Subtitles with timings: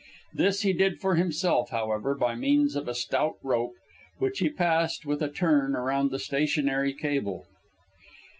[0.33, 3.75] This he did for himself, however, by means of a stout rope,
[4.17, 7.45] which he passed, with a turn, round the stationary cable.